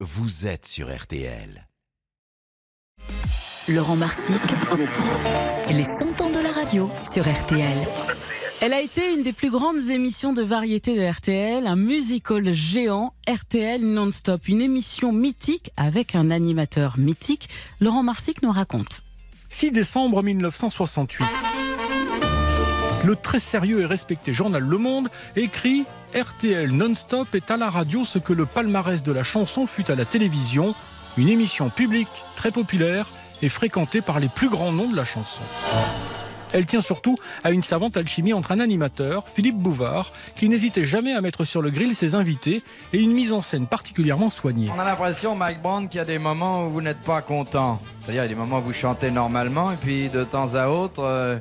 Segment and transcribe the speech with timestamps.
[0.00, 1.66] vous êtes sur RTL.
[3.66, 4.36] Laurent Marsic,
[5.70, 7.78] les 100 ans de la radio sur RTL.
[8.60, 13.14] Elle a été une des plus grandes émissions de variété de RTL, un musical géant,
[13.26, 17.48] RTL Non-Stop, une émission mythique avec un animateur mythique.
[17.80, 19.02] Laurent Marsic nous raconte.
[19.48, 21.24] 6 décembre 1968.
[23.06, 25.84] Le très sérieux et respecté journal Le Monde écrit
[26.16, 29.94] RTL Non-Stop est à la radio ce que le palmarès de la chanson fut à
[29.94, 30.74] la télévision,
[31.18, 33.06] une émission publique très populaire
[33.42, 35.42] et fréquentée par les plus grands noms de la chanson.
[36.54, 41.12] Elle tient surtout à une savante alchimie entre un animateur, Philippe Bouvard, qui n'hésitait jamais
[41.12, 42.62] à mettre sur le grill ses invités,
[42.94, 44.70] et une mise en scène particulièrement soignée.
[44.74, 47.78] On a l'impression, Mike Brown, qu'il y a des moments où vous n'êtes pas content.
[48.00, 50.68] C'est-à-dire, il y a des moments où vous chantez normalement, et puis de temps à
[50.68, 51.38] autre, euh,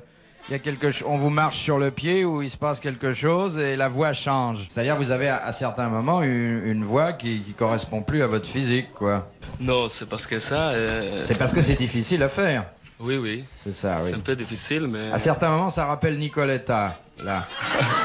[0.48, 3.13] il y a quelque on vous marche sur le pied, où il se passe quelque
[3.13, 4.68] chose, et la voix change.
[4.70, 8.27] C'est-à-dire, vous avez à, à certains moments une, une voix qui, qui correspond plus à
[8.27, 9.27] votre physique, quoi.
[9.59, 12.65] Non, c'est parce que ça, euh, C'est parce que c'est difficile à faire.
[12.99, 14.05] oui, oui, C'est ça, oui.
[14.10, 17.48] c'est un peu difficile, mais À certains moments, ça rappelle Nicoletta, là.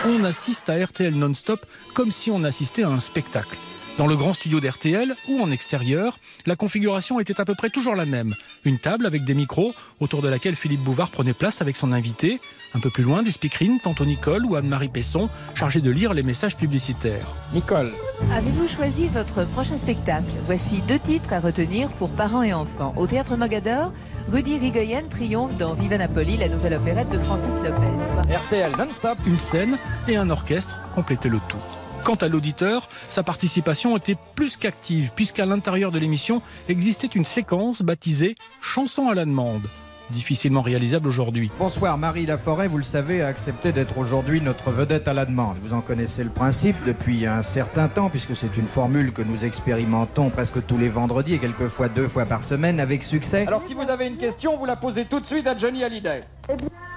[0.07, 3.57] On assiste à RTL Non-Stop comme si on assistait à un spectacle.
[4.01, 7.95] Dans le grand studio d'RTL ou en extérieur, la configuration était à peu près toujours
[7.95, 8.35] la même.
[8.65, 12.41] Une table avec des micros autour de laquelle Philippe Bouvard prenait place avec son invité.
[12.73, 16.23] Un peu plus loin, des speakerines, tantôt Nicole ou Anne-Marie Pesson, chargées de lire les
[16.23, 17.27] messages publicitaires.
[17.53, 17.93] Nicole.
[18.33, 20.31] Avez-vous choisi votre prochain spectacle?
[20.47, 22.95] Voici deux titres à retenir pour parents et enfants.
[22.97, 23.93] Au Théâtre Mogador,
[24.33, 28.35] Rudy Rigoyen triomphe dans Viva Napoli, la nouvelle opérette de Francis Lopez.
[28.35, 29.19] RTL non-stop.
[29.27, 29.77] Une scène
[30.09, 31.59] et un orchestre complétaient le tout.
[32.05, 37.83] Quant à l'auditeur, sa participation était plus qu'active, puisqu'à l'intérieur de l'émission existait une séquence
[37.83, 39.63] baptisée Chanson à la demande,
[40.11, 41.51] difficilement réalisable aujourd'hui.
[41.59, 45.57] Bonsoir, Marie Laforêt, vous le savez, a accepté d'être aujourd'hui notre vedette à la demande.
[45.63, 49.45] Vous en connaissez le principe depuis un certain temps, puisque c'est une formule que nous
[49.45, 53.45] expérimentons presque tous les vendredis et quelquefois deux fois par semaine avec succès.
[53.47, 56.23] Alors si vous avez une question, vous la posez tout de suite à Johnny Hallyday.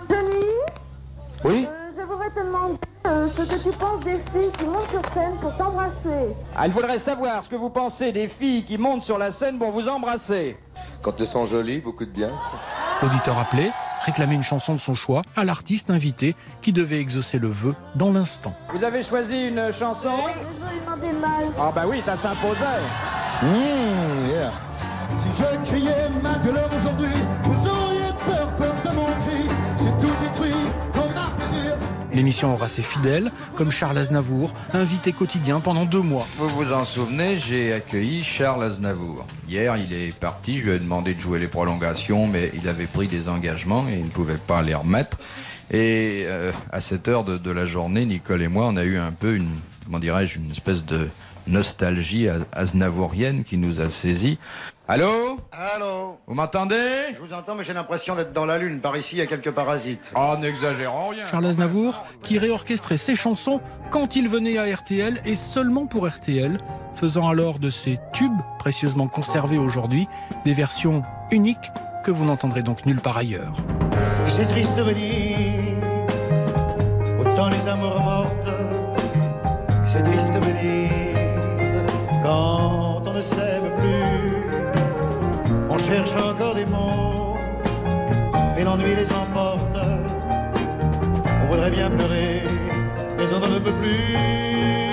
[0.09, 0.35] Johnny,
[1.43, 4.89] Oui euh, je voudrais te demander euh, ce que tu penses des filles qui montent
[4.89, 6.35] sur scène pour t'embrasser.
[6.61, 9.71] Elle voudrait savoir ce que vous pensez des filles qui montent sur la scène pour
[9.71, 10.57] vous embrasser.
[11.01, 12.29] Quand elles sont jolies, beaucoup de bien.
[13.01, 13.71] L'auditeur appelé
[14.05, 18.11] réclamait une chanson de son choix à l'artiste invité qui devait exaucer le vœu dans
[18.11, 18.53] l'instant.
[18.73, 20.11] Vous avez choisi une chanson?
[21.21, 21.47] Mal.
[21.59, 22.59] Ah bah oui, ça s'imposait.
[23.41, 24.51] Mmh, yeah.
[25.17, 27.11] Si je criais ma douleur aujourd'hui,
[32.13, 36.27] L'émission aura ses fidèles, comme Charles Aznavour, invité quotidien pendant deux mois.
[36.37, 39.25] Vous vous en souvenez, j'ai accueilli Charles Aznavour.
[39.49, 42.85] Hier, il est parti, je lui ai demandé de jouer les prolongations, mais il avait
[42.85, 45.17] pris des engagements et il ne pouvait pas les remettre.
[45.71, 49.11] Et euh, à cette heure de, la journée, Nicole et moi, on a eu un
[49.11, 51.07] peu une espèce de
[51.47, 54.37] nostalgie az- aznavourienne qui nous a saisis.
[54.87, 55.39] Allô?
[55.51, 56.17] Allô?
[56.27, 57.13] Vous m'entendez?
[57.15, 58.81] Je vous entends, mais j'ai l'impression d'être dans la lune.
[58.81, 60.01] Par ici, il y a quelques parasites.
[60.15, 61.25] Oh, n'exagérons rien.
[61.25, 63.61] Charles Aznavour, qui réorchestrait ses chansons
[63.91, 66.57] quand il venait à RTL et seulement pour RTL,
[66.95, 70.07] faisant alors de ses tubes, précieusement conservés aujourd'hui,
[70.43, 71.71] des versions uniques
[72.03, 73.53] que vous n'entendrez donc nulle part ailleurs.
[74.27, 75.81] C'est triste Venise,
[77.21, 78.32] autant les amours mortes.
[83.23, 84.49] S'aime plus.
[85.69, 87.37] On cherche encore des mots,
[88.55, 89.77] mais l'ennui les emporte.
[91.41, 92.43] On voudrait bien pleurer,
[93.17, 94.92] mais on ne peut plus.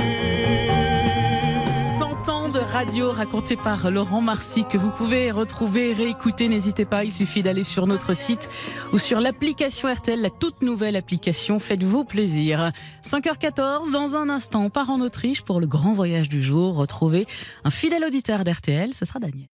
[2.71, 6.49] 100 ans de radio raconté par Laurent Marcy que vous pouvez retrouver, réécouter.
[6.49, 8.49] N'hésitez pas, il suffit d'aller sur notre site
[8.93, 11.59] ou sur l'application RTL, la toute nouvelle application.
[11.59, 12.73] Faites-vous plaisir.
[13.05, 16.77] 5h14, dans un instant, on part en Autriche pour le grand voyage du jour.
[16.77, 17.27] Retrouver
[17.65, 19.49] un fidèle auditeur d'RTL, ce sera Daniel.